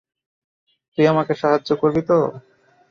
[0.91, 2.17] তুই আমাকে সাহায্য করবি তো?